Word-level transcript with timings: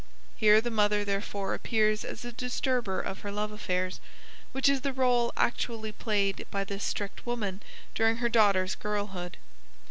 Here 0.35 0.61
the 0.61 0.71
mother, 0.71 1.05
therefore, 1.05 1.53
appears 1.53 2.03
as 2.03 2.25
a 2.25 2.31
disturber 2.31 2.99
of 2.99 3.19
her 3.19 3.31
love 3.31 3.51
affairs, 3.51 3.99
which 4.51 4.67
is 4.67 4.81
the 4.81 4.91
rôle 4.93 5.29
actually 5.37 5.91
played 5.91 6.47
by 6.49 6.63
this 6.63 6.83
strict 6.83 7.27
woman 7.27 7.61
during 7.93 8.17
her 8.17 8.27
daughter's 8.29 8.73
girlhood. 8.73 9.37